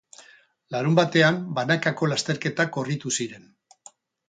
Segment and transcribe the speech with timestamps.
[0.75, 3.49] Larunbatean banakako lasterketak korritu ziren.